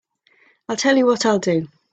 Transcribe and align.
I'll 0.67 0.77
tell 0.77 0.97
you 0.97 1.05
what 1.05 1.27
I'll 1.27 1.37
do. 1.37 1.67